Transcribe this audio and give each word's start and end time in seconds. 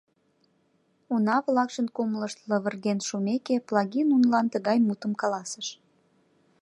Уна-влакшын 1.13 1.87
кумылышт 1.95 2.39
лывырген 2.49 2.99
шумеке, 3.07 3.55
Плагий 3.67 4.05
нунылан 4.09 4.47
тыгай 4.53 4.77
мутым 4.87 5.13
каласыш: 5.21 5.67